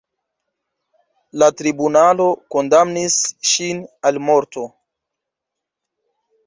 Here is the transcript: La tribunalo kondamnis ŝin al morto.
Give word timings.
La 1.41 1.49
tribunalo 1.59 2.27
kondamnis 2.57 3.21
ŝin 3.51 3.87
al 4.11 4.21
morto. 4.31 4.69